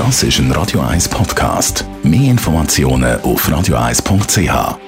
[0.00, 1.84] Das ist ein Radio 1 Podcast.
[2.02, 4.78] Mehr Informationen auf radio1.ch.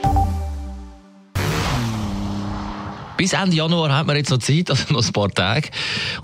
[3.19, 5.69] Bis Ende Januar hat man jetzt noch Zeit, also noch ein paar Tage.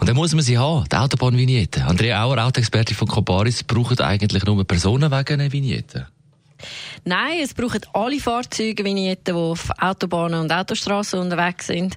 [0.00, 1.84] Und dann muss man sie haben, die Autobahnvignette.
[1.84, 6.06] Andrea Auer, Autoexperte von Coparis, braucht eigentlich nur Personenwagen eine Vignette?
[7.08, 11.96] Nein, es brauchen alle Fahrzeuge Vignetten, die auf Autobahnen und Autostraßen unterwegs sind.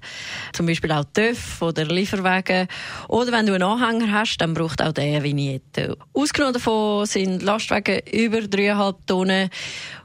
[0.54, 2.70] Zum Beispiel auch TÜV oder Lieferwagen.
[3.10, 5.98] Oder wenn du einen Anhänger hast, dann braucht auch der Vignette.
[6.14, 9.50] Ausgenommen davon sind Lastwagen über 3,5 Tonnen,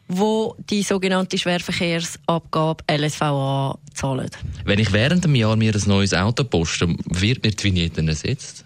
[0.09, 4.31] wo die sogenannte Schwerverkehrsabgabe LSVA zahlen.
[4.65, 8.66] Wenn ich während dem Jahr mir ein neues Auto poste, wird mir die Vignette ersetzt?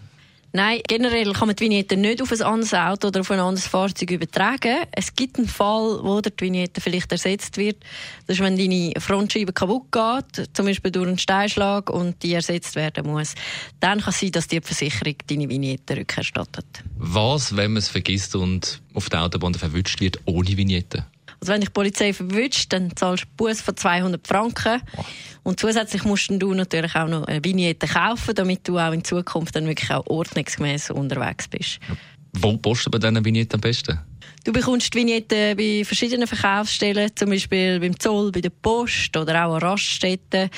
[0.52, 3.68] Nein, generell kann man die Vignette nicht auf ein anderes Auto oder auf ein anderes
[3.68, 4.78] Fahrzeug übertragen.
[4.90, 7.76] Es gibt einen Fall, wo die Vignette vielleicht ersetzt wird.
[8.26, 12.74] Das ist, wenn deine Frontscheibe kaputt geht, zum Beispiel durch einen Steinschlag und die ersetzt
[12.74, 13.34] werden muss.
[13.78, 16.82] Dann kann es sein, dass die Versicherung deine Vignette rückerstattet.
[16.98, 21.06] Was, wenn man es vergisst und auf der Autobahn verwünscht wird ohne Vignette?
[21.40, 24.82] Also wenn dich die Polizei verwünscht, dann zahlst du Buß von 200 Franken.
[24.96, 25.04] Oh.
[25.42, 29.56] Und zusätzlich musst du natürlich auch noch eine Vignette kaufen, damit du auch in Zukunft
[29.56, 31.80] dann wirklich auch ordnungsgemäß unterwegs bist.
[32.34, 33.98] Wo postet man diese Vignette am besten?
[34.42, 39.54] Du bekommst Vignetten bei verschiedenen Verkaufsstellen, zum Beispiel beim Zoll, bei der Post oder auch
[39.54, 40.48] an Raststätten.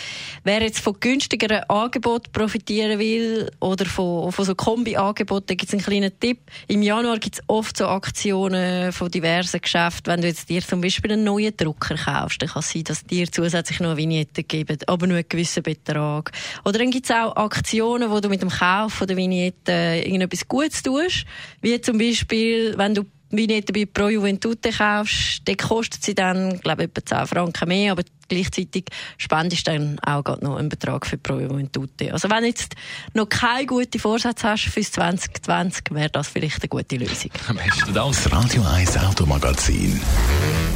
[0.44, 5.82] Wer jetzt von günstigeren Angeboten profitieren will oder von, von so Kombi-Angeboten, gibt es einen
[5.82, 6.38] kleinen Tipp.
[6.68, 10.12] Im Januar gibt es oft so Aktionen von diversen Geschäften.
[10.12, 13.04] Wenn du jetzt dir zum Beispiel einen neuen Drucker kaufst, dann kann es sein, dass
[13.04, 16.30] dir zusätzlich noch Vignetten geben, aber nur einen gewissen Betrag.
[16.64, 20.84] Oder dann gibt es auch Aktionen, wo du mit dem Kauf der Vignette irgendetwas Gutes
[20.84, 21.24] tust,
[21.60, 26.82] wie zum Beispiel, wenn du Vignette bei Pro Juventute kaufst, dann kostet sie dann, glaube
[26.82, 28.84] ich, etwa 10 Franken mehr, aber gleichzeitig
[29.16, 32.12] spendest du dann auch noch einen Betrag für Pro Juventute.
[32.12, 32.74] Also wenn du jetzt
[33.14, 37.30] noch keine gute Vorsätze hast fürs 2020, wäre das vielleicht eine gute Lösung.
[37.48, 38.12] Am besten Dank.
[38.12, 40.00] Das Radio 1 Automagazin.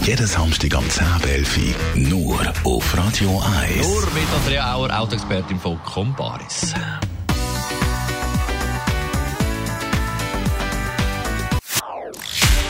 [0.02, 1.74] Jeden Samstag am 10.11
[2.08, 3.86] Nur auf Radio 1.
[3.86, 6.74] Nur mit Andrea Auer, Autoexpertin von Comparis.